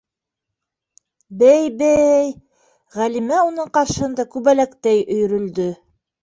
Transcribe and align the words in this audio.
Бәй, 1.41 1.67
бәй,- 1.81 2.31
Ғәлимә 2.95 3.43
уның 3.51 3.69
ҡаршыһында 3.77 4.27
күбәләктәй 4.37 5.05
өйөрөлдө. 5.19 5.71